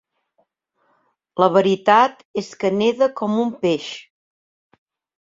[1.43, 3.95] La veritat és que neda com un peix.